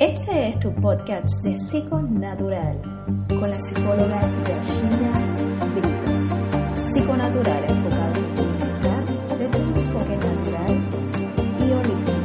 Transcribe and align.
Este 0.00 0.50
es 0.50 0.58
tu 0.60 0.72
podcast 0.74 1.42
de 1.42 1.58
Psiconatural 1.58 2.80
con 3.28 3.50
la 3.50 3.60
psicóloga 3.60 4.20
Yashira 4.46 5.10
Brito. 5.74 6.12
Psiconatural 6.84 7.64
enfocado 7.68 8.14
en 8.14 8.34
tu 8.36 8.44
bienestar 8.44 9.04
desde 9.38 9.60
un 9.60 9.76
enfoque 9.76 10.16
natural 10.16 10.88
y 11.58 11.72
holístico. 11.72 12.22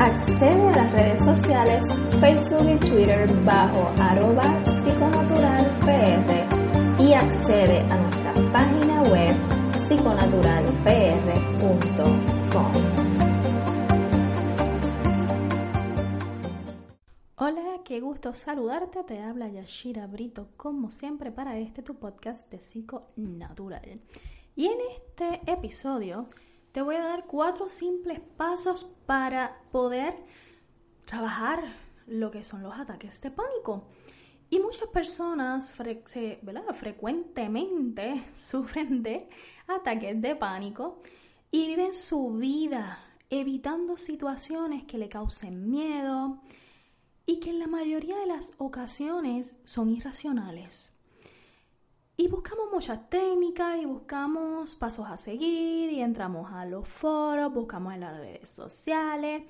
Accede 0.00 0.68
a 0.70 0.72
las 0.72 0.92
redes 0.92 1.20
sociales 1.20 1.84
Facebook 2.18 2.68
y 2.68 2.78
Twitter 2.80 3.30
bajo 3.44 3.92
arroba 4.00 4.60
psiconaturalpr 4.64 6.48
y 6.98 7.12
accede 7.14 7.86
a 7.88 8.19
página 8.52 9.02
web 9.02 9.36
psiconaturalpr.com. 9.78 12.72
Hola, 17.36 17.80
qué 17.84 18.00
gusto 18.00 18.34
saludarte. 18.34 19.04
Te 19.04 19.22
habla 19.22 19.46
Yashira 19.48 20.08
Brito, 20.08 20.48
como 20.56 20.90
siempre, 20.90 21.30
para 21.30 21.58
este 21.58 21.82
tu 21.82 21.94
podcast 21.94 22.50
de 22.50 22.58
Psiconatural. 22.58 24.00
Y 24.56 24.66
en 24.66 24.78
este 24.96 25.48
episodio 25.50 26.26
te 26.72 26.82
voy 26.82 26.96
a 26.96 27.04
dar 27.04 27.26
cuatro 27.26 27.68
simples 27.68 28.18
pasos 28.36 28.90
para 29.06 29.62
poder 29.70 30.16
trabajar 31.04 31.62
lo 32.06 32.32
que 32.32 32.42
son 32.42 32.64
los 32.64 32.76
ataques 32.76 33.20
de 33.20 33.30
pánico. 33.30 33.84
Y 34.50 34.58
muchas 34.58 34.88
personas 34.88 35.70
frecuentemente 35.70 38.26
sufren 38.34 39.02
de 39.02 39.28
ataques 39.68 40.20
de 40.20 40.34
pánico 40.34 41.00
y 41.52 41.68
viven 41.68 41.94
su 41.94 42.32
vida 42.32 42.98
evitando 43.30 43.96
situaciones 43.96 44.84
que 44.84 44.98
le 44.98 45.08
causen 45.08 45.70
miedo 45.70 46.42
y 47.26 47.38
que 47.38 47.50
en 47.50 47.60
la 47.60 47.68
mayoría 47.68 48.18
de 48.18 48.26
las 48.26 48.54
ocasiones 48.58 49.60
son 49.64 49.90
irracionales. 49.90 50.90
Y 52.16 52.26
buscamos 52.26 52.66
muchas 52.72 53.08
técnicas 53.08 53.80
y 53.80 53.84
buscamos 53.84 54.74
pasos 54.74 55.06
a 55.08 55.16
seguir 55.16 55.92
y 55.92 56.00
entramos 56.00 56.52
a 56.52 56.66
los 56.66 56.88
foros, 56.88 57.54
buscamos 57.54 57.94
en 57.94 58.00
las 58.00 58.18
redes 58.18 58.50
sociales 58.50 59.44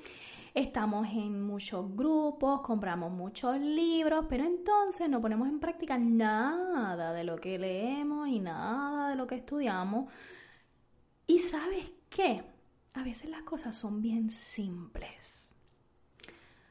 estamos 0.55 1.07
en 1.09 1.43
muchos 1.43 1.95
grupos, 1.95 2.61
compramos 2.63 3.13
muchos 3.13 3.59
libros, 3.61 4.27
pero 4.29 4.45
entonces 4.45 5.09
no 5.09 5.21
ponemos 5.21 5.49
en 5.49 5.61
práctica 5.61 5.99
nada 5.99 7.13
de 7.13 7.25
lo 7.25 7.37
que 7.37 7.59
leemos 7.59 8.29
y 8.29 8.41
nada 8.41 9.11
de 9.11 9.17
lo 9.17 9.27
que 9.27 9.37
estudiamos. 9.37 10.13
Y 11.27 11.39
sabes 11.39 11.93
qué? 12.09 12.43
A 12.95 13.03
veces 13.03 13.31
las 13.31 13.43
cosas 13.43 13.77
son 13.77 14.03
bien 14.03 14.31
simples. 14.31 15.55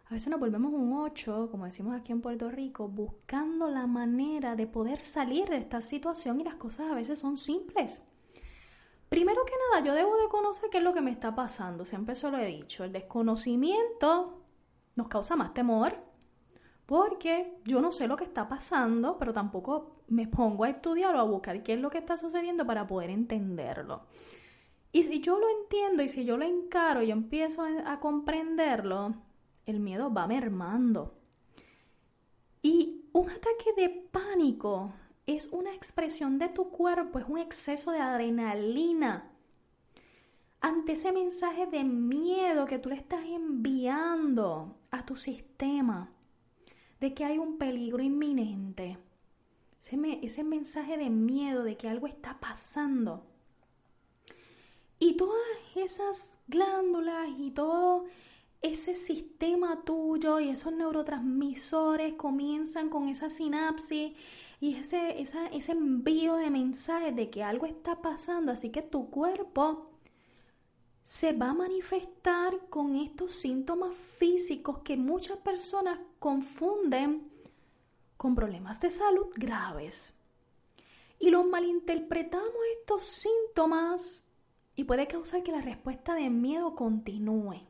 A 0.09 0.13
veces 0.13 0.29
nos 0.29 0.39
volvemos 0.39 0.73
un 0.73 0.93
8, 0.93 1.49
como 1.51 1.65
decimos 1.65 1.95
aquí 1.95 2.11
en 2.11 2.21
Puerto 2.21 2.49
Rico, 2.49 2.87
buscando 2.87 3.69
la 3.69 3.85
manera 3.85 4.55
de 4.55 4.65
poder 4.65 5.03
salir 5.03 5.47
de 5.49 5.57
esta 5.57 5.81
situación 5.81 6.41
y 6.41 6.43
las 6.43 6.55
cosas 6.55 6.89
a 6.89 6.95
veces 6.95 7.19
son 7.19 7.37
simples. 7.37 8.01
Primero 9.09 9.43
que 9.43 9.53
nada, 9.71 9.85
yo 9.85 9.95
debo 9.95 10.15
de 10.17 10.29
conocer 10.29 10.69
qué 10.69 10.77
es 10.77 10.83
lo 10.83 10.93
que 10.93 11.01
me 11.01 11.11
está 11.11 11.33
pasando. 11.33 11.83
Siempre 11.83 12.15
se 12.15 12.29
lo 12.29 12.37
he 12.37 12.45
dicho. 12.45 12.83
El 12.83 12.91
desconocimiento 12.91 14.43
nos 14.95 15.07
causa 15.07 15.35
más 15.35 15.53
temor 15.53 15.97
porque 16.85 17.53
yo 17.65 17.81
no 17.81 17.91
sé 17.91 18.07
lo 18.07 18.15
que 18.15 18.23
está 18.23 18.47
pasando, 18.47 19.17
pero 19.19 19.33
tampoco 19.33 20.01
me 20.07 20.27
pongo 20.27 20.63
a 20.63 20.69
estudiar 20.69 21.15
o 21.15 21.19
a 21.19 21.23
buscar 21.23 21.61
qué 21.61 21.73
es 21.73 21.79
lo 21.79 21.89
que 21.89 21.99
está 21.99 22.17
sucediendo 22.17 22.65
para 22.65 22.87
poder 22.87 23.11
entenderlo. 23.11 24.07
Y 24.91 25.03
si 25.03 25.21
yo 25.21 25.39
lo 25.39 25.47
entiendo 25.49 26.01
y 26.01 26.09
si 26.09 26.25
yo 26.25 26.37
lo 26.37 26.45
encaro 26.45 27.03
y 27.03 27.11
empiezo 27.11 27.63
a 27.63 27.99
comprenderlo, 27.99 29.13
el 29.67 29.79
miedo 29.79 30.11
va 30.11 30.25
mermando. 30.25 31.13
Y 32.63 33.05
un 33.13 33.29
ataque 33.29 33.73
de 33.77 33.89
pánico 33.89 34.91
es 35.35 35.47
una 35.51 35.73
expresión 35.75 36.39
de 36.39 36.49
tu 36.49 36.69
cuerpo, 36.71 37.19
es 37.19 37.25
un 37.27 37.37
exceso 37.37 37.91
de 37.91 37.99
adrenalina 37.99 39.29
ante 40.59 40.93
ese 40.93 41.11
mensaje 41.11 41.67
de 41.67 41.83
miedo 41.83 42.65
que 42.65 42.79
tú 42.79 42.89
le 42.89 42.95
estás 42.95 43.23
enviando 43.25 44.75
a 44.91 45.05
tu 45.05 45.15
sistema, 45.15 46.11
de 46.99 47.13
que 47.13 47.25
hay 47.25 47.37
un 47.37 47.57
peligro 47.57 48.01
inminente. 48.03 48.97
Ese, 49.79 50.43
mensaje 50.43 50.97
de 50.97 51.09
miedo 51.09 51.63
de 51.63 51.77
que 51.77 51.87
algo 51.87 52.07
está 52.07 52.39
pasando. 52.39 53.23
Y 54.99 55.15
todas 55.15 55.39
esas 55.75 56.39
glándulas 56.47 57.29
y 57.37 57.51
todo 57.51 58.05
ese 58.61 58.95
sistema 58.95 59.83
tuyo 59.85 60.41
y 60.41 60.49
esos 60.49 60.73
neurotransmisores 60.73 62.15
comienzan 62.15 62.89
con 62.89 63.07
esa 63.07 63.29
sinapsis 63.29 64.11
y 64.59 64.75
ese, 64.75 65.21
ese 65.21 65.71
envío 65.71 66.35
de 66.35 66.49
mensajes 66.49 67.15
de 67.15 67.29
que 67.29 67.43
algo 67.43 67.65
está 67.65 68.01
pasando, 68.01 68.51
así 68.51 68.71
que 68.71 68.81
tu 68.81 69.09
cuerpo 69.09 69.89
se 71.01 71.31
va 71.31 71.51
a 71.51 71.53
manifestar 71.53 72.67
con 72.69 72.97
estos 72.97 73.31
síntomas 73.31 73.95
físicos 73.95 74.79
que 74.79 74.97
muchas 74.97 75.37
personas 75.37 75.99
confunden 76.19 77.31
con 78.17 78.35
problemas 78.35 78.81
de 78.81 78.91
salud 78.91 79.27
graves. 79.35 80.13
Y 81.19 81.29
los 81.29 81.47
malinterpretamos 81.47 82.51
estos 82.79 83.03
síntomas 83.03 84.29
y 84.75 84.83
puede 84.83 85.07
causar 85.07 85.41
que 85.41 85.51
la 85.51 85.61
respuesta 85.61 86.15
de 86.15 86.29
miedo 86.29 86.75
continúe. 86.75 87.68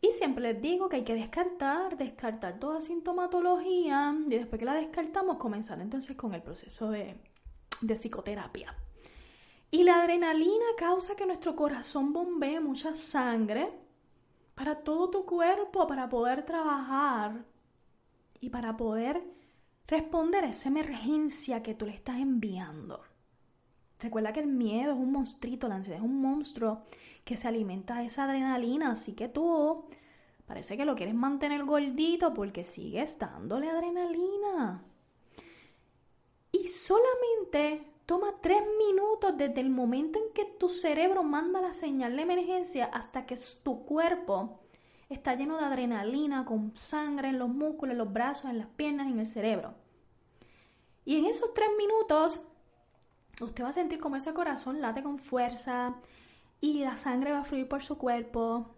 Y 0.00 0.12
siempre 0.12 0.42
les 0.42 0.60
digo 0.60 0.88
que 0.88 0.96
hay 0.96 1.04
que 1.04 1.14
descartar, 1.14 1.96
descartar 1.96 2.58
toda 2.58 2.80
sintomatología 2.80 4.14
y 4.26 4.30
después 4.30 4.58
que 4.58 4.64
la 4.64 4.74
descartamos 4.74 5.38
comenzar 5.38 5.80
entonces 5.80 6.16
con 6.16 6.34
el 6.34 6.42
proceso 6.42 6.90
de, 6.90 7.16
de 7.80 7.94
psicoterapia. 7.94 8.74
Y 9.70 9.84
la 9.84 10.00
adrenalina 10.00 10.66
causa 10.76 11.16
que 11.16 11.26
nuestro 11.26 11.56
corazón 11.56 12.12
bombee 12.12 12.60
mucha 12.60 12.94
sangre 12.94 13.72
para 14.54 14.76
todo 14.76 15.10
tu 15.10 15.26
cuerpo, 15.26 15.86
para 15.86 16.08
poder 16.08 16.44
trabajar 16.44 17.44
y 18.40 18.50
para 18.50 18.76
poder 18.76 19.22
responder 19.86 20.44
a 20.44 20.50
esa 20.50 20.68
emergencia 20.68 21.62
que 21.62 21.74
tú 21.74 21.86
le 21.86 21.92
estás 21.92 22.16
enviando. 22.16 23.02
Recuerda 24.00 24.32
que 24.32 24.40
el 24.40 24.46
miedo 24.46 24.92
es 24.92 24.98
un 24.98 25.12
monstruito, 25.12 25.68
la 25.68 25.76
ansiedad 25.76 26.00
es 26.00 26.04
un 26.04 26.20
monstruo 26.20 26.82
que 27.24 27.36
se 27.36 27.48
alimenta 27.48 27.96
de 27.96 28.06
esa 28.06 28.24
adrenalina, 28.24 28.92
así 28.92 29.12
que 29.12 29.28
tú 29.28 29.84
parece 30.46 30.76
que 30.76 30.84
lo 30.84 30.94
quieres 30.94 31.14
mantener 31.14 31.64
gordito 31.64 32.34
porque 32.34 32.64
sigues 32.64 33.18
dándole 33.18 33.70
adrenalina. 33.70 34.84
Y 36.52 36.68
solamente 36.68 37.84
toma 38.06 38.34
tres 38.40 38.62
minutos 38.78 39.36
desde 39.36 39.60
el 39.60 39.70
momento 39.70 40.18
en 40.18 40.32
que 40.32 40.44
tu 40.44 40.68
cerebro 40.68 41.22
manda 41.22 41.60
la 41.60 41.74
señal 41.74 42.16
de 42.16 42.22
emergencia 42.22 42.86
hasta 42.86 43.26
que 43.26 43.36
tu 43.62 43.84
cuerpo 43.84 44.60
está 45.08 45.34
lleno 45.34 45.58
de 45.58 45.64
adrenalina, 45.64 46.44
con 46.44 46.76
sangre 46.76 47.28
en 47.28 47.38
los 47.38 47.48
músculos, 47.48 47.92
en 47.92 47.98
los 47.98 48.12
brazos, 48.12 48.50
en 48.50 48.58
las 48.58 48.68
piernas, 48.68 49.08
en 49.08 49.20
el 49.20 49.26
cerebro. 49.26 49.74
Y 51.04 51.18
en 51.18 51.26
esos 51.26 51.54
tres 51.54 51.68
minutos, 51.76 52.42
usted 53.40 53.64
va 53.64 53.68
a 53.68 53.72
sentir 53.72 53.98
como 53.98 54.16
ese 54.16 54.34
corazón 54.34 54.80
late 54.80 55.02
con 55.02 55.18
fuerza, 55.18 55.96
y 56.60 56.80
la 56.80 56.96
sangre 56.98 57.32
va 57.32 57.40
a 57.40 57.44
fluir 57.44 57.68
por 57.68 57.82
su 57.82 57.98
cuerpo 57.98 58.74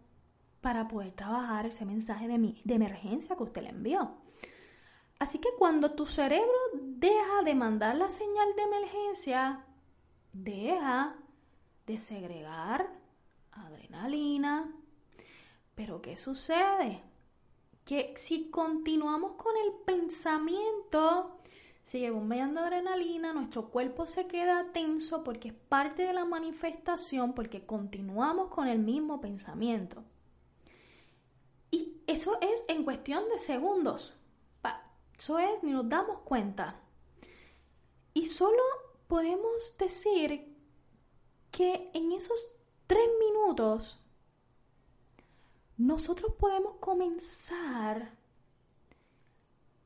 para 0.60 0.88
poder 0.88 1.12
trabajar 1.12 1.66
ese 1.66 1.84
mensaje 1.84 2.26
de, 2.26 2.54
de 2.64 2.74
emergencia 2.74 3.36
que 3.36 3.44
usted 3.44 3.62
le 3.62 3.68
envió. 3.70 4.16
Así 5.18 5.38
que 5.38 5.48
cuando 5.58 5.92
tu 5.92 6.06
cerebro 6.06 6.52
deja 6.74 7.42
de 7.44 7.54
mandar 7.54 7.96
la 7.96 8.10
señal 8.10 8.54
de 8.56 8.62
emergencia, 8.62 9.64
deja 10.32 11.16
de 11.86 11.98
segregar 11.98 12.88
adrenalina. 13.52 14.72
Pero 15.74 16.00
¿qué 16.02 16.16
sucede? 16.16 17.02
Que 17.84 18.14
si 18.16 18.50
continuamos 18.50 19.32
con 19.32 19.56
el 19.56 19.72
pensamiento 19.84 21.37
sigue 21.88 22.10
bombeando 22.10 22.60
adrenalina, 22.60 23.32
nuestro 23.32 23.70
cuerpo 23.70 24.04
se 24.04 24.26
queda 24.26 24.72
tenso 24.74 25.24
porque 25.24 25.48
es 25.48 25.54
parte 25.54 26.02
de 26.02 26.12
la 26.12 26.26
manifestación, 26.26 27.32
porque 27.32 27.64
continuamos 27.64 28.48
con 28.50 28.68
el 28.68 28.78
mismo 28.78 29.22
pensamiento. 29.22 30.04
Y 31.70 32.02
eso 32.06 32.36
es 32.42 32.66
en 32.68 32.84
cuestión 32.84 33.26
de 33.30 33.38
segundos. 33.38 34.14
Eso 35.16 35.38
es, 35.38 35.62
ni 35.62 35.72
nos 35.72 35.88
damos 35.88 36.18
cuenta. 36.26 36.78
Y 38.12 38.26
solo 38.26 38.62
podemos 39.06 39.78
decir 39.78 40.54
que 41.50 41.90
en 41.94 42.12
esos 42.12 42.52
tres 42.86 43.08
minutos 43.18 43.98
nosotros 45.78 46.34
podemos 46.38 46.76
comenzar 46.80 48.17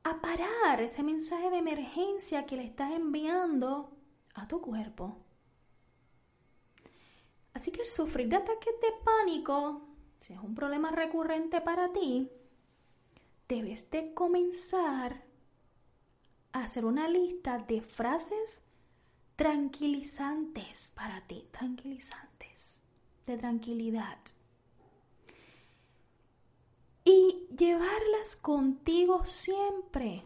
a 0.04 0.20
parar 0.20 0.80
ese 0.80 1.02
mensaje 1.02 1.50
de 1.50 1.58
emergencia 1.58 2.46
que 2.46 2.56
le 2.56 2.64
estás 2.64 2.92
enviando 2.92 3.96
a 4.34 4.48
tu 4.48 4.60
cuerpo. 4.60 5.16
Así 7.54 7.70
que 7.70 7.82
el 7.82 7.86
sufrir 7.86 8.28
de 8.28 8.36
ataques 8.36 8.74
de 8.80 8.92
pánico, 9.04 9.82
si 10.18 10.32
es 10.32 10.40
un 10.40 10.54
problema 10.54 10.90
recurrente 10.90 11.60
para 11.60 11.92
ti, 11.92 12.30
debes 13.48 13.90
de 13.90 14.14
comenzar 14.14 15.22
a 16.52 16.64
hacer 16.64 16.84
una 16.84 17.08
lista 17.08 17.58
de 17.58 17.82
frases 17.82 18.64
tranquilizantes 19.36 20.92
para 20.94 21.20
ti, 21.26 21.48
tranquilizantes, 21.50 22.80
de 23.26 23.36
tranquilidad. 23.36 24.18
Y 27.04 27.46
llevarlas 27.56 28.36
contigo 28.36 29.24
siempre. 29.24 30.24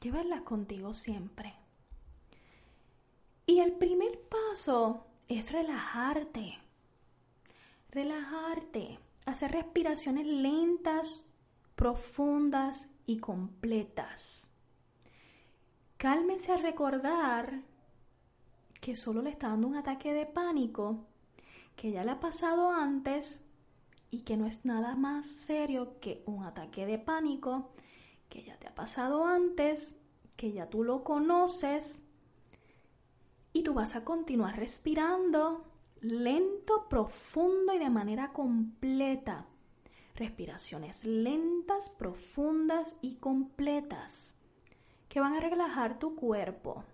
Llevarlas 0.00 0.42
contigo 0.42 0.94
siempre. 0.94 1.54
Y 3.46 3.60
el 3.60 3.72
primer 3.72 4.20
paso 4.22 5.04
es 5.28 5.52
relajarte. 5.52 6.58
Relajarte. 7.90 8.98
Hacer 9.26 9.52
respiraciones 9.52 10.26
lentas, 10.26 11.24
profundas 11.74 12.88
y 13.06 13.18
completas. 13.18 14.50
Cálmese 15.96 16.52
a 16.52 16.58
recordar 16.58 17.62
que 18.80 18.96
solo 18.96 19.22
le 19.22 19.30
está 19.30 19.48
dando 19.48 19.68
un 19.68 19.76
ataque 19.76 20.12
de 20.12 20.26
pánico, 20.26 21.06
que 21.74 21.90
ya 21.90 22.04
le 22.04 22.10
ha 22.10 22.20
pasado 22.20 22.70
antes 22.70 23.42
y 24.14 24.20
que 24.20 24.36
no 24.36 24.46
es 24.46 24.64
nada 24.64 24.94
más 24.94 25.26
serio 25.26 25.98
que 25.98 26.22
un 26.26 26.44
ataque 26.44 26.86
de 26.86 27.00
pánico, 27.00 27.72
que 28.28 28.44
ya 28.44 28.56
te 28.58 28.68
ha 28.68 28.74
pasado 28.74 29.26
antes, 29.26 29.96
que 30.36 30.52
ya 30.52 30.70
tú 30.70 30.84
lo 30.84 31.02
conoces 31.02 32.06
y 33.52 33.64
tú 33.64 33.74
vas 33.74 33.96
a 33.96 34.04
continuar 34.04 34.56
respirando 34.56 35.64
lento, 36.00 36.88
profundo 36.88 37.74
y 37.74 37.78
de 37.78 37.90
manera 37.90 38.32
completa. 38.32 39.46
Respiraciones 40.14 41.04
lentas, 41.04 41.88
profundas 41.88 42.96
y 43.02 43.16
completas 43.16 44.36
que 45.08 45.18
van 45.18 45.34
a 45.34 45.40
relajar 45.40 45.98
tu 45.98 46.14
cuerpo. 46.14 46.84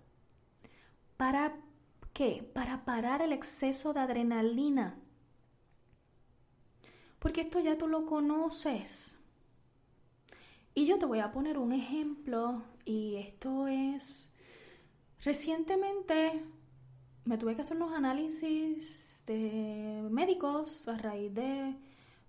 ¿Para 1.17 1.55
qué? 2.13 2.49
Para 2.51 2.83
parar 2.83 3.21
el 3.21 3.31
exceso 3.31 3.93
de 3.93 3.99
adrenalina. 3.99 4.97
Porque 7.21 7.41
esto 7.41 7.61
ya 7.61 7.77
tú 7.77 7.87
lo 7.87 8.05
conoces. 8.05 9.17
Y 10.73 10.85
yo 10.85 10.99
te 10.99 11.05
voy 11.05 11.19
a 11.19 11.31
poner 11.31 11.57
un 11.57 11.71
ejemplo 11.71 12.63
y 12.83 13.15
esto 13.15 13.67
es 13.67 14.31
Recientemente 15.23 16.43
me 17.25 17.37
tuve 17.37 17.55
que 17.55 17.61
hacer 17.61 17.77
unos 17.77 17.93
análisis 17.93 19.23
de 19.27 20.07
médicos 20.09 20.87
a 20.87 20.97
raíz 20.97 21.31
de 21.35 21.75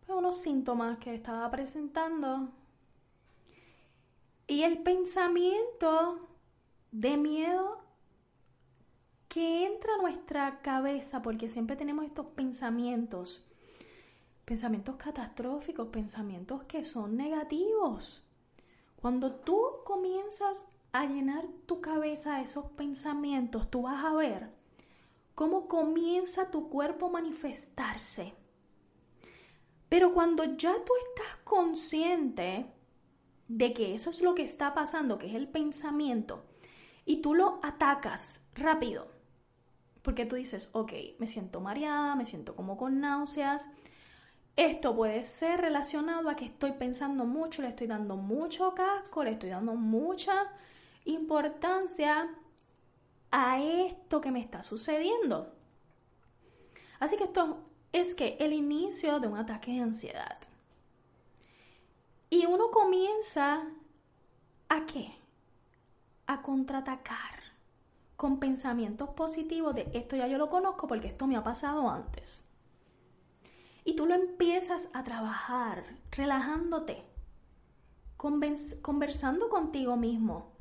pues, 0.04 0.18
unos 0.18 0.38
síntomas 0.38 0.98
que 0.98 1.14
estaba 1.14 1.50
presentando. 1.50 2.50
Y 4.46 4.62
el 4.62 4.82
pensamiento 4.82 6.28
de 6.90 7.16
miedo 7.16 7.80
que 9.28 9.66
entra 9.66 9.94
a 9.94 10.02
nuestra 10.02 10.60
cabeza, 10.60 11.22
porque 11.22 11.48
siempre 11.48 11.76
tenemos 11.76 12.04
estos 12.04 12.26
pensamientos, 12.26 13.46
pensamientos 14.52 14.96
catastróficos, 14.96 15.88
pensamientos 15.88 16.64
que 16.64 16.84
son 16.84 17.16
negativos. 17.16 18.22
Cuando 18.96 19.36
tú 19.36 19.58
comienzas 19.82 20.68
a 20.92 21.06
llenar 21.06 21.46
tu 21.64 21.80
cabeza 21.80 22.42
esos 22.42 22.66
pensamientos, 22.72 23.70
tú 23.70 23.80
vas 23.80 24.04
a 24.04 24.12
ver 24.12 24.50
cómo 25.34 25.68
comienza 25.68 26.50
tu 26.50 26.68
cuerpo 26.68 27.06
a 27.06 27.12
manifestarse. 27.12 28.34
Pero 29.88 30.12
cuando 30.12 30.44
ya 30.44 30.74
tú 30.84 30.92
estás 31.08 31.36
consciente 31.44 32.70
de 33.48 33.72
que 33.72 33.94
eso 33.94 34.10
es 34.10 34.20
lo 34.20 34.34
que 34.34 34.42
está 34.42 34.74
pasando, 34.74 35.16
que 35.16 35.28
es 35.28 35.34
el 35.34 35.48
pensamiento, 35.48 36.44
y 37.06 37.22
tú 37.22 37.32
lo 37.34 37.58
atacas 37.62 38.44
rápido, 38.54 39.06
porque 40.02 40.26
tú 40.26 40.36
dices, 40.36 40.68
ok, 40.72 40.92
me 41.18 41.26
siento 41.26 41.62
mareada, 41.62 42.16
me 42.16 42.26
siento 42.26 42.54
como 42.54 42.76
con 42.76 43.00
náuseas, 43.00 43.70
esto 44.56 44.94
puede 44.94 45.24
ser 45.24 45.60
relacionado 45.60 46.28
a 46.28 46.36
que 46.36 46.44
estoy 46.44 46.72
pensando 46.72 47.24
mucho, 47.24 47.62
le 47.62 47.68
estoy 47.68 47.86
dando 47.86 48.16
mucho 48.16 48.74
casco, 48.74 49.24
le 49.24 49.32
estoy 49.32 49.50
dando 49.50 49.74
mucha 49.74 50.52
importancia 51.04 52.28
a 53.30 53.60
esto 53.60 54.20
que 54.20 54.30
me 54.30 54.40
está 54.40 54.62
sucediendo. 54.62 55.52
Así 57.00 57.16
que 57.16 57.24
esto 57.24 57.64
es 57.92 58.14
que 58.14 58.36
el 58.40 58.52
inicio 58.52 59.20
de 59.20 59.28
un 59.28 59.38
ataque 59.38 59.72
de 59.72 59.80
ansiedad. 59.80 60.38
Y 62.30 62.46
uno 62.46 62.70
comienza 62.70 63.66
a 64.68 64.86
qué? 64.86 65.14
A 66.26 66.42
contraatacar 66.42 67.42
con 68.16 68.38
pensamientos 68.38 69.10
positivos 69.10 69.74
de 69.74 69.90
esto 69.94 70.14
ya 70.14 70.28
yo 70.28 70.38
lo 70.38 70.48
conozco 70.48 70.86
porque 70.86 71.08
esto 71.08 71.26
me 71.26 71.36
ha 71.36 71.42
pasado 71.42 71.90
antes. 71.90 72.44
Y 73.84 73.96
tú 73.96 74.06
lo 74.06 74.14
empiezas 74.14 74.90
a 74.92 75.02
trabajar 75.02 75.84
relajándote, 76.12 77.04
conversando 78.16 79.48
contigo 79.48 79.96
mismo, 79.96 80.52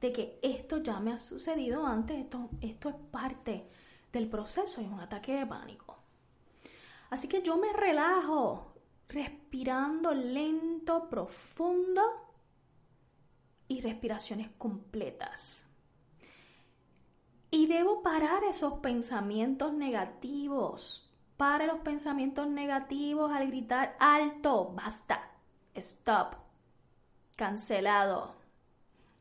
de 0.00 0.12
que 0.12 0.38
esto 0.42 0.78
ya 0.78 1.00
me 1.00 1.12
ha 1.12 1.18
sucedido 1.18 1.84
antes, 1.84 2.18
esto, 2.18 2.48
esto 2.60 2.88
es 2.88 2.94
parte 3.10 3.68
del 4.12 4.28
proceso, 4.28 4.80
es 4.80 4.86
un 4.86 5.00
ataque 5.00 5.34
de 5.34 5.46
pánico. 5.46 5.98
Así 7.10 7.26
que 7.26 7.42
yo 7.42 7.56
me 7.56 7.72
relajo 7.72 8.74
respirando 9.08 10.12
lento, 10.12 11.08
profundo 11.08 12.02
y 13.66 13.80
respiraciones 13.80 14.50
completas. 14.58 15.66
Y 17.50 17.66
debo 17.66 18.02
parar 18.02 18.44
esos 18.44 18.74
pensamientos 18.80 19.72
negativos. 19.72 21.07
Para 21.38 21.66
los 21.66 21.78
pensamientos 21.78 22.48
negativos 22.48 23.30
al 23.30 23.46
gritar 23.46 23.96
alto, 24.00 24.72
basta, 24.74 25.30
stop, 25.72 26.34
cancelado 27.36 28.34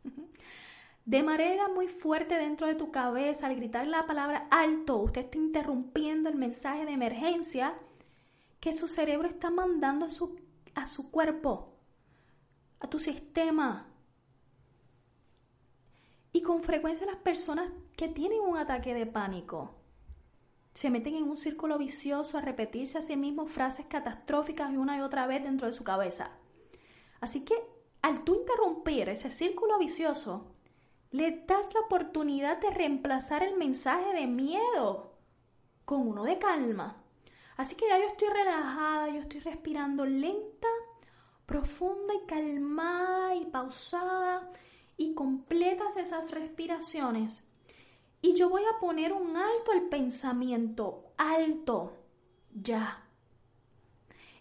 de 1.05 1.21
manera 1.21 1.67
muy 1.67 1.87
fuerte 1.87 2.33
dentro 2.33 2.65
de 2.65 2.73
tu 2.73 2.89
cabeza, 2.89 3.45
al 3.45 3.55
gritar 3.55 3.85
la 3.85 4.07
palabra 4.07 4.47
alto, 4.49 4.97
usted 4.97 5.25
está 5.25 5.37
interrumpiendo 5.37 6.27
el 6.27 6.33
mensaje 6.33 6.85
de 6.85 6.93
emergencia 6.93 7.75
que 8.59 8.73
su 8.73 8.87
cerebro 8.87 9.27
está 9.27 9.51
mandando 9.51 10.07
a 10.07 10.09
su, 10.09 10.39
a 10.73 10.87
su 10.87 11.11
cuerpo, 11.11 11.75
a 12.79 12.89
tu 12.89 12.97
sistema. 12.97 13.85
Y 16.33 16.41
con 16.41 16.63
frecuencia 16.63 17.05
las 17.05 17.17
personas 17.17 17.71
que 17.95 18.07
tienen 18.07 18.39
un 18.41 18.57
ataque 18.57 18.95
de 18.95 19.05
pánico 19.05 19.75
se 20.77 20.91
meten 20.91 21.15
en 21.15 21.23
un 21.23 21.37
círculo 21.37 21.79
vicioso 21.79 22.37
a 22.37 22.41
repetirse 22.41 22.99
a 22.99 23.01
sí 23.01 23.15
mismos 23.15 23.51
frases 23.51 23.87
catastróficas 23.87 24.69
una 24.69 24.95
y 24.95 25.01
otra 25.01 25.25
vez 25.25 25.41
dentro 25.41 25.65
de 25.65 25.73
su 25.73 25.83
cabeza. 25.83 26.29
Así 27.19 27.43
que 27.43 27.55
al 28.03 28.23
tú 28.23 28.35
interrumpir 28.35 29.09
ese 29.09 29.31
círculo 29.31 29.79
vicioso, 29.79 30.53
le 31.09 31.43
das 31.47 31.73
la 31.73 31.79
oportunidad 31.79 32.59
de 32.59 32.69
reemplazar 32.69 33.41
el 33.41 33.57
mensaje 33.57 34.13
de 34.13 34.27
miedo 34.27 35.17
con 35.83 36.07
uno 36.07 36.25
de 36.25 36.37
calma. 36.37 37.01
Así 37.55 37.73
que 37.73 37.87
ya 37.87 37.97
yo 37.97 38.09
estoy 38.09 38.27
relajada, 38.27 39.09
yo 39.09 39.21
estoy 39.21 39.39
respirando 39.39 40.05
lenta, 40.05 40.67
profunda 41.47 42.13
y 42.13 42.27
calmada 42.27 43.33
y 43.33 43.45
pausada 43.45 44.51
y 44.95 45.15
completas 45.15 45.97
esas 45.97 46.29
respiraciones. 46.29 47.46
Y 48.27 48.33
yo 48.33 48.49
voy 48.49 48.63
a 48.65 48.77
poner 48.81 49.13
un 49.13 49.37
alto 49.37 49.71
al 49.71 49.83
pensamiento, 49.83 51.13
alto, 51.15 51.93
ya. 52.53 53.05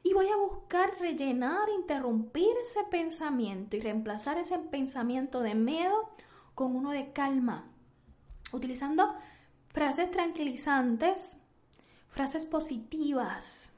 Y 0.02 0.12
voy 0.12 0.26
a 0.26 0.36
buscar 0.36 0.98
rellenar, 0.98 1.68
interrumpir 1.68 2.48
ese 2.60 2.82
pensamiento 2.90 3.76
y 3.76 3.80
reemplazar 3.80 4.38
ese 4.38 4.58
pensamiento 4.58 5.38
de 5.38 5.54
miedo 5.54 6.10
con 6.56 6.74
uno 6.74 6.90
de 6.90 7.12
calma, 7.12 7.70
utilizando 8.52 9.14
frases 9.68 10.10
tranquilizantes, 10.10 11.38
frases 12.08 12.44
positivas, 12.44 13.72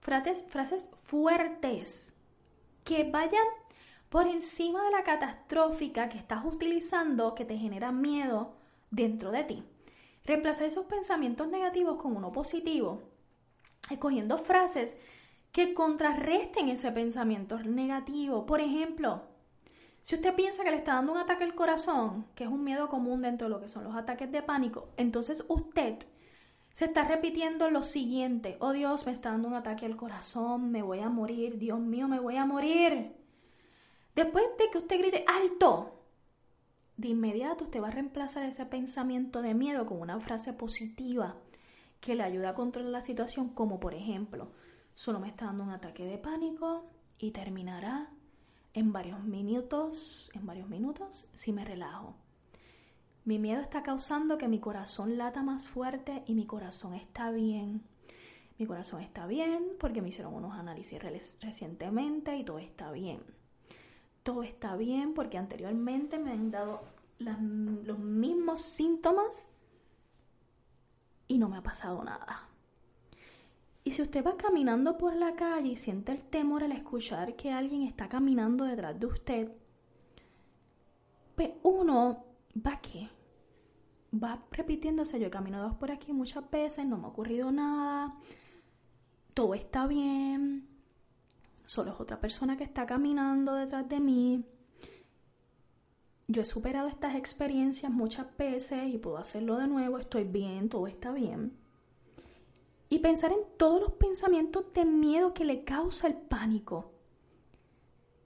frases, 0.00 0.46
frases 0.48 0.88
fuertes, 1.02 2.16
que 2.82 3.10
vayan 3.10 3.44
por 4.08 4.26
encima 4.26 4.82
de 4.84 4.90
la 4.90 5.04
catastrófica 5.04 6.08
que 6.08 6.16
estás 6.16 6.46
utilizando, 6.46 7.34
que 7.34 7.44
te 7.44 7.58
genera 7.58 7.92
miedo 7.92 8.63
dentro 8.94 9.30
de 9.30 9.44
ti. 9.44 9.62
Reemplazar 10.24 10.66
esos 10.66 10.86
pensamientos 10.86 11.48
negativos 11.48 12.00
con 12.00 12.16
uno 12.16 12.32
positivo, 12.32 13.02
escogiendo 13.90 14.38
frases 14.38 14.96
que 15.52 15.74
contrarresten 15.74 16.68
ese 16.68 16.90
pensamiento 16.92 17.58
negativo. 17.58 18.46
Por 18.46 18.60
ejemplo, 18.60 19.22
Si 20.04 20.16
usted 20.16 20.34
piensa 20.34 20.64
que 20.64 20.70
le 20.70 20.76
está 20.76 20.96
dando 20.96 21.12
un 21.12 21.18
ataque 21.18 21.44
al 21.44 21.54
corazón, 21.54 22.26
que 22.34 22.44
es 22.44 22.50
un 22.50 22.62
miedo 22.62 22.90
común 22.90 23.22
dentro 23.22 23.48
de 23.48 23.54
lo 23.54 23.60
que 23.62 23.68
son 23.68 23.84
los 23.84 23.96
ataques 23.96 24.30
de 24.30 24.42
pánico, 24.42 24.90
entonces 24.98 25.46
usted 25.48 25.96
se 26.74 26.84
está 26.84 27.08
repitiendo 27.08 27.70
lo 27.70 27.82
siguiente, 27.82 28.58
oh 28.60 28.72
Dios, 28.72 29.06
me 29.06 29.12
está 29.12 29.30
dando 29.30 29.48
un 29.48 29.54
ataque 29.54 29.86
al 29.86 29.96
corazón, 29.96 30.70
me 30.70 30.82
voy 30.82 31.00
a 31.00 31.08
morir, 31.08 31.56
Dios 31.56 31.80
mío, 31.80 32.06
me 32.06 32.20
voy 32.20 32.36
a 32.36 32.44
morir. 32.44 33.16
Después 34.14 34.44
de 34.58 34.68
que 34.70 34.76
usted 34.76 34.98
grite 34.98 35.24
alto, 35.26 36.03
de 36.96 37.08
inmediato 37.08 37.64
usted 37.64 37.82
va 37.82 37.88
a 37.88 37.92
reemplazar 37.92 38.44
ese 38.44 38.66
pensamiento 38.66 39.42
de 39.42 39.54
miedo 39.54 39.86
con 39.86 40.00
una 40.00 40.20
frase 40.20 40.52
positiva 40.52 41.36
que 42.00 42.14
le 42.14 42.22
ayuda 42.22 42.50
a 42.50 42.54
controlar 42.54 42.90
la 42.90 43.02
situación, 43.02 43.48
como 43.48 43.80
por 43.80 43.94
ejemplo, 43.94 44.52
solo 44.94 45.18
me 45.18 45.28
está 45.28 45.46
dando 45.46 45.64
un 45.64 45.70
ataque 45.70 46.04
de 46.04 46.18
pánico 46.18 46.84
y 47.18 47.32
terminará 47.32 48.10
en 48.74 48.92
varios 48.92 49.22
minutos, 49.24 50.30
en 50.34 50.46
varios 50.46 50.68
minutos, 50.68 51.26
si 51.32 51.52
me 51.52 51.64
relajo. 51.64 52.14
Mi 53.24 53.38
miedo 53.38 53.60
está 53.60 53.82
causando 53.82 54.36
que 54.36 54.48
mi 54.48 54.60
corazón 54.60 55.16
lata 55.16 55.42
más 55.42 55.66
fuerte 55.66 56.22
y 56.26 56.34
mi 56.34 56.46
corazón 56.46 56.94
está 56.94 57.30
bien. 57.30 57.82
Mi 58.58 58.66
corazón 58.66 59.00
está 59.00 59.26
bien 59.26 59.64
porque 59.80 60.02
me 60.02 60.10
hicieron 60.10 60.34
unos 60.34 60.52
análisis 60.52 61.02
recientemente 61.40 62.36
y 62.36 62.44
todo 62.44 62.58
está 62.58 62.92
bien 62.92 63.22
todo 64.24 64.42
está 64.42 64.74
bien 64.74 65.14
porque 65.14 65.38
anteriormente 65.38 66.18
me 66.18 66.32
han 66.32 66.50
dado 66.50 66.82
los 67.18 67.98
mismos 67.98 68.62
síntomas 68.62 69.48
y 71.28 71.38
no 71.38 71.48
me 71.48 71.58
ha 71.58 71.62
pasado 71.62 72.02
nada. 72.02 72.48
Y 73.84 73.90
si 73.92 74.00
usted 74.00 74.24
va 74.24 74.36
caminando 74.36 74.96
por 74.96 75.14
la 75.14 75.36
calle 75.36 75.68
y 75.68 75.76
siente 75.76 76.10
el 76.10 76.24
temor 76.24 76.64
al 76.64 76.72
escuchar 76.72 77.36
que 77.36 77.52
alguien 77.52 77.82
está 77.82 78.08
caminando 78.08 78.64
detrás 78.64 78.98
de 78.98 79.06
usted, 79.06 79.52
pues 81.34 81.50
uno 81.62 82.24
va 82.66 82.80
que 82.80 83.10
va 84.12 84.42
repitiéndose, 84.50 85.20
yo 85.20 85.26
he 85.26 85.30
caminado 85.30 85.78
por 85.78 85.90
aquí 85.90 86.14
muchas 86.14 86.50
veces, 86.50 86.86
no 86.86 86.96
me 86.96 87.04
ha 87.04 87.08
ocurrido 87.08 87.52
nada, 87.52 88.16
todo 89.34 89.54
está 89.54 89.86
bien, 89.86 90.66
solo 91.64 91.92
es 91.92 92.00
otra 92.00 92.20
persona 92.20 92.56
que 92.56 92.64
está 92.64 92.86
caminando 92.86 93.54
detrás 93.54 93.88
de 93.88 94.00
mí. 94.00 94.44
Yo 96.26 96.42
he 96.42 96.46
superado 96.46 96.88
estas 96.88 97.16
experiencias 97.16 97.92
muchas 97.92 98.26
veces 98.36 98.88
y 98.92 98.98
puedo 98.98 99.18
hacerlo 99.18 99.58
de 99.58 99.68
nuevo, 99.68 99.98
estoy 99.98 100.24
bien, 100.24 100.68
todo 100.68 100.86
está 100.86 101.12
bien. 101.12 101.56
Y 102.88 103.00
pensar 103.00 103.32
en 103.32 103.40
todos 103.58 103.80
los 103.80 103.92
pensamientos 103.92 104.72
de 104.72 104.84
miedo 104.84 105.34
que 105.34 105.44
le 105.44 105.64
causa 105.64 106.06
el 106.06 106.14
pánico. 106.14 106.92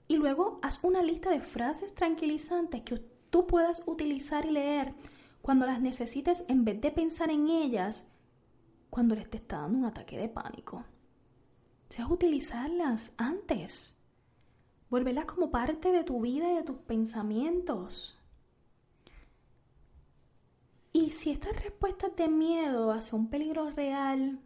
Y 0.07 0.17
luego 0.17 0.59
haz 0.61 0.79
una 0.83 1.01
lista 1.01 1.29
de 1.29 1.41
frases 1.41 1.93
tranquilizantes 1.93 2.81
que 2.83 2.99
tú 3.29 3.47
puedas 3.47 3.83
utilizar 3.85 4.45
y 4.45 4.51
leer 4.51 4.93
cuando 5.41 5.65
las 5.65 5.81
necesites 5.81 6.43
en 6.47 6.65
vez 6.65 6.81
de 6.81 6.91
pensar 6.91 7.29
en 7.29 7.47
ellas 7.47 8.07
cuando 8.89 9.15
le 9.15 9.21
esté 9.21 9.43
dando 9.47 9.77
un 9.77 9.85
ataque 9.85 10.17
de 10.17 10.29
pánico 10.29 10.83
seas 11.89 12.09
utilizarlas 12.09 13.13
antes. 13.17 13.97
Volverlas 14.89 15.25
como 15.25 15.51
parte 15.51 15.91
de 15.91 16.03
tu 16.03 16.21
vida 16.21 16.51
y 16.51 16.55
de 16.55 16.63
tus 16.63 16.77
pensamientos. 16.77 18.17
Y 20.91 21.11
si 21.11 21.29
estas 21.31 21.61
respuestas 21.61 22.15
de 22.15 22.27
miedo 22.27 22.91
hacia 22.91 23.17
un 23.17 23.29
peligro 23.29 23.69
real, 23.69 24.39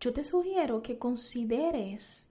yo 0.00 0.12
te 0.12 0.24
sugiero 0.24 0.82
que 0.82 0.98
consideres 0.98 2.28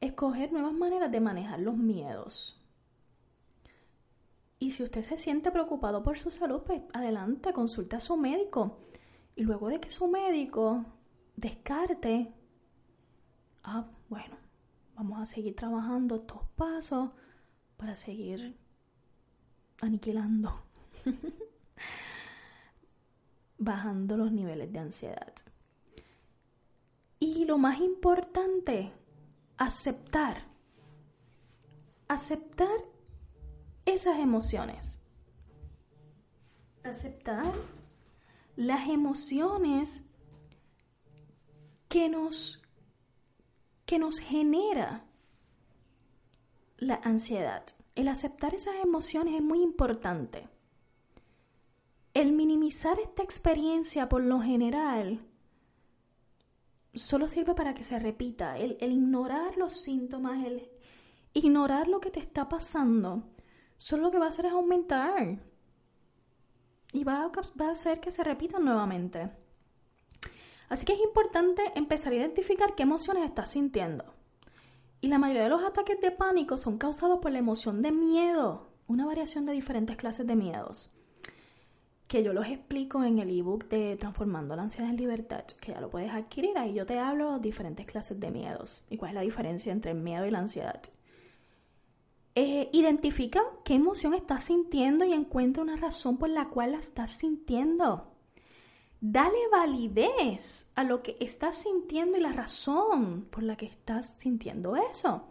escoger 0.00 0.52
nuevas 0.52 0.72
maneras 0.72 1.10
de 1.10 1.20
manejar 1.20 1.58
los 1.60 1.76
miedos. 1.76 2.60
Y 4.60 4.70
si 4.70 4.84
usted 4.84 5.02
se 5.02 5.18
siente 5.18 5.50
preocupado 5.50 6.02
por 6.02 6.16
su 6.16 6.30
salud, 6.30 6.62
pues 6.62 6.82
adelante, 6.92 7.52
consulte 7.52 7.96
a 7.96 8.00
su 8.00 8.16
médico. 8.16 8.78
Y 9.34 9.42
luego 9.42 9.68
de 9.68 9.80
que 9.80 9.90
su 9.90 10.06
médico 10.06 10.84
descarte 11.36 12.32
ah, 13.64 13.86
bueno, 14.08 14.36
vamos 14.94 15.20
a 15.20 15.26
seguir 15.26 15.56
trabajando 15.56 16.16
estos 16.16 16.42
pasos 16.56 17.10
para 17.76 17.96
seguir 17.96 18.56
aniquilando, 19.80 20.62
bajando 23.58 24.16
los 24.16 24.30
niveles 24.30 24.72
de 24.72 24.78
ansiedad. 24.78 25.34
Y 27.18 27.46
lo 27.46 27.58
más 27.58 27.80
importante, 27.80 28.92
aceptar, 29.56 30.44
aceptar 32.08 32.94
esas 33.86 34.18
emociones. 34.18 34.98
Aceptar 36.84 37.54
las 38.56 38.88
emociones 38.88 40.02
que 41.88 42.08
nos 42.08 42.63
que 43.86 43.98
nos 43.98 44.18
genera 44.18 45.04
la 46.78 47.00
ansiedad. 47.02 47.64
El 47.94 48.08
aceptar 48.08 48.54
esas 48.54 48.76
emociones 48.82 49.34
es 49.34 49.42
muy 49.42 49.62
importante. 49.62 50.48
El 52.12 52.32
minimizar 52.32 52.98
esta 53.00 53.22
experiencia 53.22 54.08
por 54.08 54.22
lo 54.22 54.40
general 54.40 55.20
solo 56.94 57.28
sirve 57.28 57.54
para 57.54 57.74
que 57.74 57.84
se 57.84 57.98
repita. 57.98 58.56
El, 58.58 58.76
ignorar 58.80 59.56
los 59.56 59.80
síntomas, 59.80 60.44
el 60.44 60.68
ignorar 61.32 61.88
lo 61.88 62.00
que 62.00 62.10
te 62.10 62.20
está 62.20 62.48
pasando, 62.48 63.24
solo 63.78 64.04
lo 64.04 64.10
que 64.10 64.18
va 64.18 64.26
a 64.26 64.28
hacer 64.28 64.46
es 64.46 64.52
aumentar. 64.52 65.38
Y 66.92 67.02
va 67.02 67.24
a, 67.24 67.32
va 67.60 67.68
a 67.68 67.72
hacer 67.72 68.00
que 68.00 68.12
se 68.12 68.22
repitan 68.22 68.64
nuevamente. 68.64 69.30
Así 70.74 70.86
que 70.86 70.94
es 70.94 71.00
importante 71.04 71.62
empezar 71.76 72.12
a 72.12 72.16
identificar 72.16 72.74
qué 72.74 72.82
emociones 72.82 73.24
estás 73.24 73.52
sintiendo. 73.52 74.06
Y 75.00 75.06
la 75.06 75.20
mayoría 75.20 75.44
de 75.44 75.48
los 75.48 75.62
ataques 75.62 76.00
de 76.00 76.10
pánico 76.10 76.58
son 76.58 76.78
causados 76.78 77.20
por 77.20 77.30
la 77.30 77.38
emoción 77.38 77.80
de 77.80 77.92
miedo, 77.92 78.66
una 78.88 79.06
variación 79.06 79.46
de 79.46 79.52
diferentes 79.52 79.96
clases 79.96 80.26
de 80.26 80.34
miedos, 80.34 80.90
que 82.08 82.24
yo 82.24 82.32
los 82.32 82.48
explico 82.48 83.04
en 83.04 83.20
el 83.20 83.30
ebook 83.30 83.68
de 83.68 83.94
Transformando 83.94 84.56
la 84.56 84.62
ansiedad 84.62 84.90
en 84.90 84.96
libertad, 84.96 85.44
que 85.60 85.70
ya 85.70 85.80
lo 85.80 85.90
puedes 85.90 86.10
adquirir, 86.10 86.58
ahí 86.58 86.74
yo 86.74 86.84
te 86.86 86.98
hablo 86.98 87.34
de 87.34 87.38
diferentes 87.38 87.86
clases 87.86 88.18
de 88.18 88.32
miedos 88.32 88.82
y 88.90 88.96
cuál 88.96 89.10
es 89.10 89.14
la 89.14 89.20
diferencia 89.20 89.70
entre 89.70 89.92
el 89.92 89.98
miedo 89.98 90.26
y 90.26 90.32
la 90.32 90.40
ansiedad. 90.40 90.82
Eh, 92.34 92.68
identifica 92.72 93.44
qué 93.64 93.74
emoción 93.74 94.12
estás 94.12 94.42
sintiendo 94.42 95.04
y 95.04 95.12
encuentra 95.12 95.62
una 95.62 95.76
razón 95.76 96.16
por 96.18 96.30
la 96.30 96.48
cual 96.48 96.72
la 96.72 96.78
estás 96.78 97.12
sintiendo. 97.12 98.13
Dale 99.06 99.48
validez 99.52 100.70
a 100.74 100.82
lo 100.82 101.02
que 101.02 101.18
estás 101.20 101.56
sintiendo 101.56 102.16
y 102.16 102.22
la 102.22 102.32
razón 102.32 103.26
por 103.30 103.42
la 103.42 103.54
que 103.54 103.66
estás 103.66 104.14
sintiendo 104.16 104.76
eso. 104.76 105.28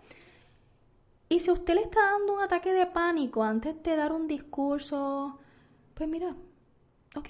Y 1.27 1.39
si 1.39 1.50
usted 1.50 1.74
le 1.74 1.82
está 1.82 2.00
dando 2.12 2.36
un 2.36 2.42
ataque 2.42 2.72
de 2.72 2.86
pánico 2.86 3.44
antes 3.44 3.82
de 3.82 3.96
dar 3.96 4.13
un 4.13 4.27
discurso, 4.27 5.39
pues 5.96 6.08
mira, 6.08 6.36
ok, 7.15 7.30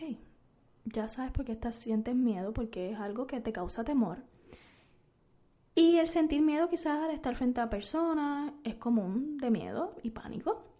ya 0.83 1.07
sabes 1.07 1.31
por 1.31 1.45
qué 1.45 1.53
estás, 1.53 1.77
sientes 1.77 2.13
miedo, 2.13 2.51
porque 2.51 2.91
es 2.91 2.99
algo 2.99 3.25
que 3.25 3.39
te 3.39 3.53
causa 3.53 3.85
temor. 3.85 4.17
Y 5.75 5.95
el 5.95 6.09
sentir 6.09 6.41
miedo 6.41 6.67
quizás 6.67 7.01
al 7.01 7.11
estar 7.11 7.37
frente 7.37 7.61
a 7.61 7.69
personas 7.69 8.51
es 8.65 8.75
común 8.75 9.37
de 9.37 9.49
miedo 9.49 9.95
y 10.03 10.09
pánico. 10.09 10.72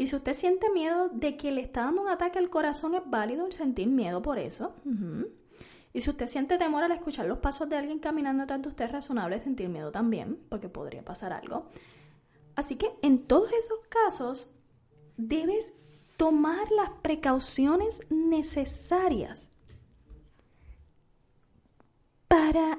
Y 0.00 0.06
si 0.06 0.16
usted 0.16 0.32
siente 0.32 0.70
miedo 0.70 1.10
de 1.10 1.36
que 1.36 1.52
le 1.52 1.60
está 1.60 1.82
dando 1.82 2.00
un 2.00 2.08
ataque 2.08 2.38
al 2.38 2.48
corazón, 2.48 2.94
es 2.94 3.02
válido 3.04 3.44
el 3.44 3.52
sentir 3.52 3.86
miedo 3.86 4.22
por 4.22 4.38
eso. 4.38 4.72
Y 5.92 6.00
si 6.00 6.08
usted 6.08 6.26
siente 6.26 6.56
temor 6.56 6.82
al 6.82 6.92
escuchar 6.92 7.26
los 7.26 7.40
pasos 7.40 7.68
de 7.68 7.76
alguien 7.76 7.98
caminando 7.98 8.40
detrás 8.40 8.62
de 8.62 8.68
usted, 8.70 8.86
es 8.86 8.92
razonable 8.92 9.38
sentir 9.40 9.68
miedo 9.68 9.92
también, 9.92 10.38
porque 10.48 10.70
podría 10.70 11.04
pasar 11.04 11.34
algo. 11.34 11.66
Así 12.56 12.76
que 12.76 12.90
en 13.02 13.26
todos 13.26 13.52
esos 13.52 13.78
casos, 13.90 14.50
debes 15.18 15.74
tomar 16.16 16.70
las 16.70 16.88
precauciones 17.02 18.06
necesarias 18.08 19.50
para 22.26 22.78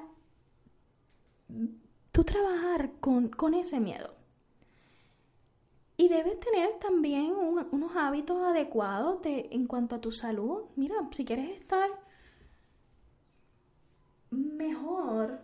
tú 2.10 2.24
trabajar 2.24 2.90
con, 2.98 3.28
con 3.28 3.54
ese 3.54 3.78
miedo. 3.78 4.21
Y 5.96 6.08
debes 6.08 6.40
tener 6.40 6.78
también 6.78 7.32
unos 7.32 7.96
hábitos 7.96 8.42
adecuados 8.42 9.22
de, 9.22 9.48
en 9.52 9.66
cuanto 9.66 9.96
a 9.96 10.00
tu 10.00 10.10
salud. 10.10 10.64
Mira, 10.74 10.96
si 11.12 11.24
quieres 11.24 11.50
estar 11.60 11.90
mejor, 14.30 15.42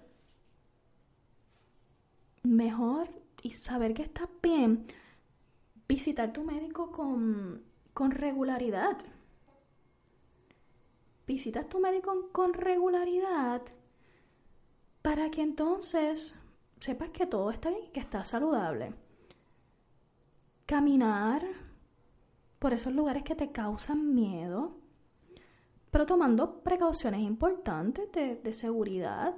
mejor 2.43 3.09
y 3.43 3.51
saber 3.53 3.95
que 3.95 4.03
estás 4.03 4.29
bien, 4.43 4.87
visitar 5.87 6.33
tu 6.33 6.45
médico 6.45 6.91
con, 6.91 7.63
con 7.93 8.11
regularidad. 8.11 8.99
Visitas 11.27 11.69
tu 11.69 11.79
médico 11.79 12.31
con 12.33 12.55
regularidad 12.55 13.63
para 15.03 15.31
que 15.31 15.43
entonces 15.43 16.35
sepas 16.81 17.11
que 17.11 17.27
todo 17.27 17.51
está 17.51 17.69
bien 17.69 17.85
y 17.85 17.91
que 17.91 18.01
estás 18.01 18.29
saludable. 18.29 18.95
Caminar 20.69 21.43
por 22.59 22.75
esos 22.75 22.93
lugares 22.93 23.23
que 23.23 23.35
te 23.35 23.51
causan 23.53 24.15
miedo, 24.15 24.77
pero 25.91 26.05
tomando 26.05 26.63
precauciones 26.63 27.23
importantes 27.23 28.13
de, 28.13 28.53
seguridad 28.53 29.35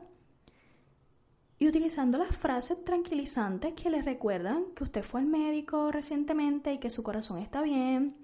y 1.56 1.68
utilizando 1.68 2.18
las 2.18 2.36
frases 2.36 2.84
tranquilizantes 2.84 3.74
que 3.74 3.90
le 3.90 4.02
recuerdan 4.02 4.74
que 4.74 4.82
usted 4.82 5.04
fue 5.04 5.20
al 5.20 5.28
médico 5.28 5.92
recientemente 5.92 6.72
y 6.72 6.78
que 6.78 6.90
su 6.90 7.04
corazón 7.04 7.38
está 7.38 7.62
bien. 7.62 8.16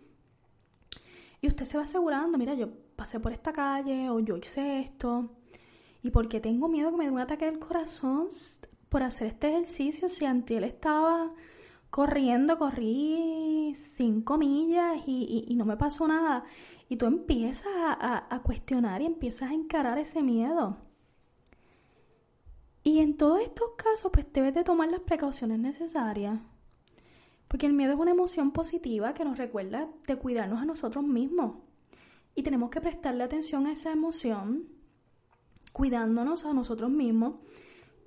Y 1.40 1.46
usted 1.46 1.64
se 1.64 1.76
va 1.76 1.84
asegurando, 1.84 2.38
mira, 2.38 2.54
yo 2.54 2.70
pasé 2.96 3.20
por 3.20 3.32
esta 3.32 3.52
calle 3.52 4.10
o 4.10 4.18
yo 4.18 4.36
hice 4.36 4.80
esto. 4.80 5.30
Y 6.02 6.10
porque 6.10 6.40
tengo 6.40 6.66
miedo 6.66 6.90
que 6.90 6.96
me 6.96 7.04
dé 7.04 7.12
un 7.12 7.20
ataque 7.20 7.44
del 7.44 7.60
corazón 7.60 8.30
por 8.88 9.04
hacer 9.04 9.28
este 9.28 9.50
ejercicio, 9.50 10.08
si 10.08 10.24
ante 10.24 10.56
él 10.56 10.64
estaba 10.64 11.32
corriendo, 11.90 12.58
corrí 12.58 13.74
cinco 13.76 14.38
millas 14.38 15.02
y, 15.06 15.54
no 15.56 15.64
me 15.64 15.76
pasó 15.76 16.06
nada. 16.06 16.44
Y 16.88 16.96
tú 16.96 17.06
empiezas 17.06 17.72
a, 17.76 18.26
a 18.34 18.42
cuestionar 18.42 19.02
y 19.02 19.06
empiezas 19.06 19.50
a 19.50 19.54
encarar 19.54 19.98
ese 19.98 20.22
miedo. 20.22 20.78
Y 22.82 23.00
en 23.00 23.16
todos 23.16 23.40
estos 23.40 23.70
casos, 23.76 24.12
pues 24.12 24.26
debes 24.32 24.54
de 24.54 24.62
tomar 24.62 24.88
las 24.90 25.00
precauciones 25.00 25.58
necesarias. 25.58 26.38
Porque 27.48 27.66
el 27.66 27.72
miedo 27.72 27.92
es 27.92 27.98
una 27.98 28.12
emoción 28.12 28.52
positiva 28.52 29.14
que 29.14 29.24
nos 29.24 29.38
recuerda 29.38 29.88
de 30.06 30.16
cuidarnos 30.16 30.60
a 30.60 30.64
nosotros 30.64 31.04
mismos. 31.04 31.56
Y 32.34 32.42
tenemos 32.42 32.70
que 32.70 32.80
prestarle 32.80 33.24
atención 33.24 33.66
a 33.66 33.72
esa 33.72 33.92
emoción, 33.92 34.68
cuidándonos 35.72 36.44
a 36.44 36.52
nosotros 36.52 36.90
mismos 36.90 37.36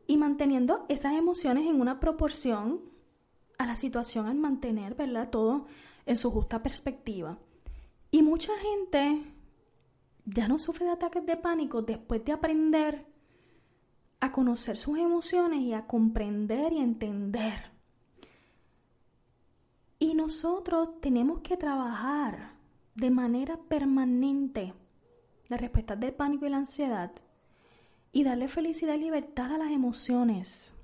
y 0.07 0.17
manteniendo 0.17 0.85
esas 0.89 1.13
emociones 1.13 1.67
en 1.67 1.81
una 1.81 1.99
proporción 1.99 2.81
a 3.59 3.65
la 3.65 3.75
situación 3.75 4.25
al 4.25 4.37
mantener, 4.37 4.95
¿verdad? 4.95 5.29
Todo 5.29 5.67
en 6.05 6.15
su 6.15 6.31
justa 6.31 6.63
perspectiva. 6.63 7.37
Y 8.09 8.23
mucha 8.23 8.53
gente 8.57 9.21
ya 10.25 10.47
no 10.47 10.57
sufre 10.57 10.85
de 10.85 10.93
ataques 10.93 11.25
de 11.25 11.37
pánico 11.37 11.81
después 11.83 12.23
de 12.25 12.31
aprender 12.31 13.05
a 14.21 14.31
conocer 14.31 14.77
sus 14.77 14.97
emociones 14.97 15.61
y 15.61 15.73
a 15.73 15.85
comprender 15.85 16.73
y 16.73 16.79
entender. 16.79 17.71
Y 19.99 20.15
nosotros 20.15 21.01
tenemos 21.01 21.41
que 21.41 21.57
trabajar 21.57 22.53
de 22.95 23.11
manera 23.11 23.57
permanente 23.57 24.73
la 25.49 25.57
respuesta 25.57 25.95
del 25.97 26.13
pánico 26.13 26.45
y 26.45 26.49
la 26.49 26.57
ansiedad 26.57 27.11
y 28.13 28.23
darle 28.23 28.47
felicidad 28.47 28.95
y 28.95 28.99
libertad 28.99 29.53
a 29.53 29.57
las 29.57 29.71
emociones. 29.71 30.78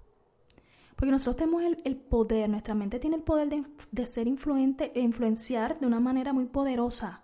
Porque 0.95 1.11
nosotros 1.11 1.35
tenemos 1.35 1.63
el, 1.83 1.95
poder, 1.97 2.49
nuestra 2.49 2.73
mente 2.73 2.99
tiene 2.99 3.17
el 3.17 3.21
poder 3.21 3.49
de, 3.91 4.05
ser 4.05 4.27
influente 4.27 4.91
e 4.95 5.01
influenciar 5.01 5.77
de 5.79 5.87
una 5.87 5.99
manera 5.99 6.31
muy 6.31 6.45
poderosa. 6.45 7.21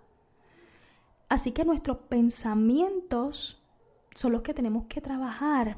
Así 1.29 1.51
que 1.53 1.63
nuestros 1.63 1.97
pensamientos 1.97 3.61
son 4.13 4.33
los 4.33 4.41
que 4.41 4.53
tenemos 4.53 4.85
que 4.87 4.99
trabajar 4.99 5.77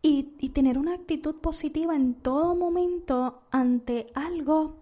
y, 0.00 0.22
tener 0.50 0.78
una 0.78 0.94
actitud 0.94 1.36
positiva 1.36 1.96
en 1.96 2.14
todo 2.14 2.54
momento 2.54 3.42
ante 3.50 4.12
algo 4.14 4.76